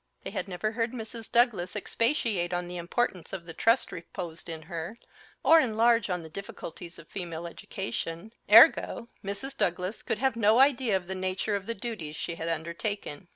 [0.23, 1.31] They had never heard Mrs.
[1.31, 4.97] Douglas expatiate on the importance of the trust reposed in her,
[5.43, 9.55] or enlarge on the difficulties of female education; ergo, Mrs.
[9.55, 13.27] Douglas could have no idea of the nature of the duties she had undertaken.